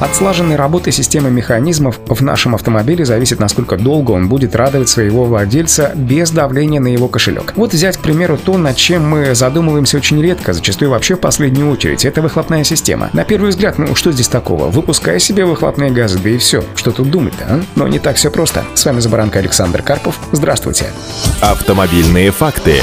[0.00, 5.26] От слаженной работы системы механизмов в нашем автомобиле зависит, насколько долго он будет радовать своего
[5.26, 7.52] владельца без давления на его кошелек.
[7.54, 11.70] Вот взять, к примеру, то, над чем мы задумываемся очень редко, зачастую вообще в последнюю
[11.70, 13.10] очередь, это выхлопная система.
[13.12, 14.70] На первый взгляд, ну что здесь такого?
[14.70, 16.64] Выпускай себе выхлопные газы, да и все.
[16.76, 17.60] Что тут думать-то, а?
[17.76, 18.64] Но не так все просто.
[18.74, 20.18] С вами Забаранка Александр Карпов.
[20.32, 20.86] Здравствуйте.
[21.42, 22.76] Автомобильные факты.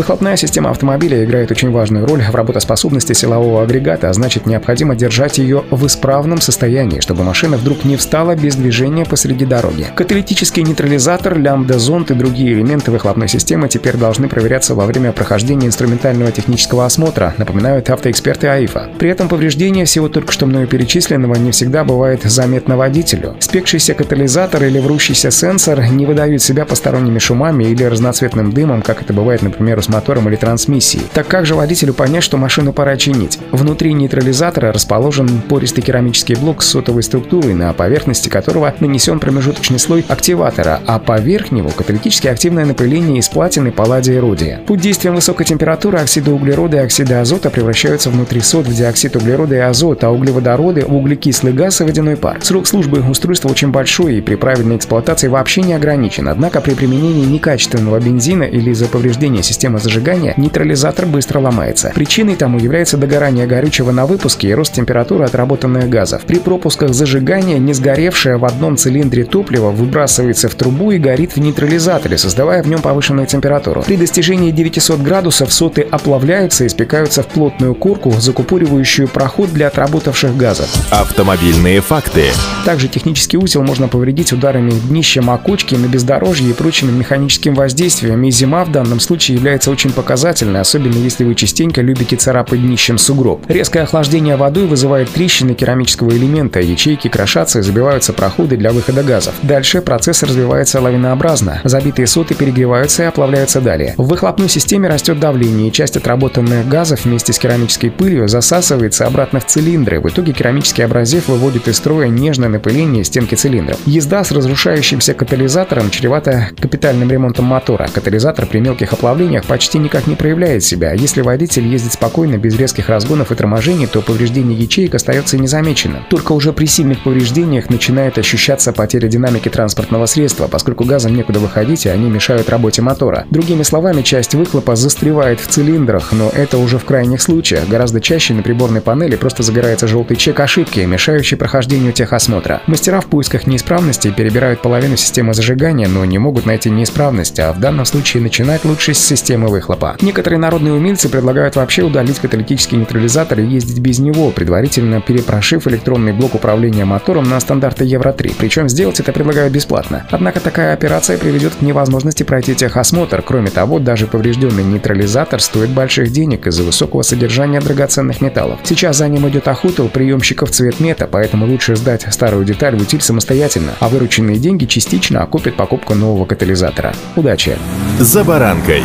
[0.00, 5.36] Выхлопная система автомобиля играет очень важную роль в работоспособности силового агрегата, а значит необходимо держать
[5.36, 9.88] ее в исправном состоянии, чтобы машина вдруг не встала без движения посреди дороги.
[9.94, 16.32] Каталитический нейтрализатор, лямбда-зонд и другие элементы выхлопной системы теперь должны проверяться во время прохождения инструментального
[16.32, 18.92] технического осмотра, напоминают автоэксперты АИФа.
[18.98, 23.36] При этом повреждение всего только что мною перечисленного не всегда бывает заметно водителю.
[23.38, 29.12] Спекшийся катализатор или врущийся сенсор не выдают себя посторонними шумами или разноцветным дымом, как это
[29.12, 31.04] бывает, например, с мотором или трансмиссией.
[31.12, 33.38] Так как же водителю понять, что машину пора чинить?
[33.52, 40.04] Внутри нейтрализатора расположен пористый керамический блок с сотовой структурой, на поверхности которого нанесен промежуточный слой
[40.08, 44.60] активатора, а поверх него каталитически активное напыление из платины, палладия и родия.
[44.66, 49.54] Под действием высокой температуры оксиды углерода и оксиды азота превращаются внутри сод в диоксид углерода
[49.54, 52.38] и азот, а углеводороды в углекислый газ и водяной пар.
[52.42, 57.24] Срок службы устройства очень большой и при правильной эксплуатации вообще не ограничен, однако при применении
[57.24, 61.92] некачественного бензина или из-за повреждения системы системы зажигания, нейтрализатор быстро ломается.
[61.94, 66.22] Причиной тому является догорание горючего на выпуске и рост температуры отработанных газов.
[66.22, 71.40] При пропусках зажигания не сгоревшее в одном цилиндре топливо выбрасывается в трубу и горит в
[71.40, 73.82] нейтрализаторе, создавая в нем повышенную температуру.
[73.86, 80.36] При достижении 900 градусов соты оплавляются и спекаются в плотную корку, закупоривающую проход для отработавших
[80.36, 80.68] газов.
[80.90, 82.24] Автомобильные факты.
[82.64, 88.30] Также технический узел можно повредить ударами днища окучки на бездорожье и прочими механическим воздействием, и
[88.30, 92.98] зима в данном случае является является очень показательной, особенно если вы частенько любите царапать днищем
[92.98, 93.44] сугроб.
[93.48, 99.34] Резкое охлаждение водой вызывает трещины керамического элемента, ячейки крошатся и забиваются проходы для выхода газов.
[99.42, 101.60] Дальше процесс развивается лавинообразно.
[101.64, 103.94] Забитые соты перегреваются и оплавляются далее.
[103.98, 109.40] В выхлопной системе растет давление, и часть отработанных газов вместе с керамической пылью засасывается обратно
[109.40, 110.00] в цилиндры.
[110.00, 113.78] В итоге керамический абразив выводит из строя нежное напыление стенки цилиндров.
[113.84, 117.88] Езда с разрушающимся катализатором чревата капитальным ремонтом мотора.
[117.92, 120.92] Катализатор при мелких оплавлениях почти никак не проявляет себя.
[120.92, 126.04] Если водитель ездит спокойно, без резких разгонов и торможений, то повреждение ячеек остается незамеченным.
[126.08, 131.84] Только уже при сильных повреждениях начинает ощущаться потеря динамики транспортного средства, поскольку газом некуда выходить,
[131.84, 133.26] и они мешают работе мотора.
[133.30, 137.66] Другими словами, часть выхлопа застревает в цилиндрах, но это уже в крайних случаях.
[137.66, 142.62] Гораздо чаще на приборной панели просто загорается желтый чек ошибки, мешающий прохождению техосмотра.
[142.68, 147.58] Мастера в поисках неисправностей перебирают половину системы зажигания, но не могут найти неисправность, а в
[147.58, 149.96] данном случае начинать лучше с системы выхлопа.
[150.00, 156.12] Некоторые народные умельцы предлагают вообще удалить каталитический нейтрализатор и ездить без него, предварительно перепрошив электронный
[156.12, 158.34] блок управления мотором на стандарты Евро-3.
[158.38, 160.06] Причем сделать это предлагают бесплатно.
[160.10, 163.22] Однако такая операция приведет к невозможности пройти техосмотр.
[163.22, 168.60] Кроме того, даже поврежденный нейтрализатор стоит больших денег из-за высокого содержания драгоценных металлов.
[168.64, 173.00] Сейчас за ним идет охота у приемщиков цветмета, поэтому лучше сдать старую деталь в утиль
[173.00, 176.92] самостоятельно, а вырученные деньги частично окупят покупку нового катализатора.
[177.16, 177.56] Удачи!
[177.98, 178.82] За баранкой!